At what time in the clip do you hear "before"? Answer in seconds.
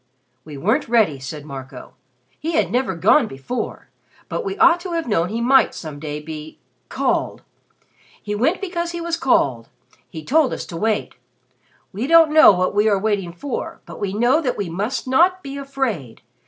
3.27-3.91